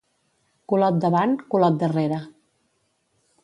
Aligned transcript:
Culot 0.71 0.97
davant, 1.03 1.37
culot 1.55 1.79
darrere. 1.85 2.21